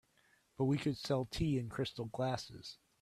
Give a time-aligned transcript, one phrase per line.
[0.57, 2.79] But we could sell tea in crystal glasses.